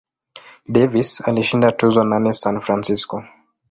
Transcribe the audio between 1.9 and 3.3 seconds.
nane San Francisco.